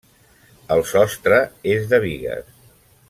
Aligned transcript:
El 0.75 0.81
sostre 0.93 1.37
és 1.75 1.85
de 1.93 2.01
bigues. 2.07 2.51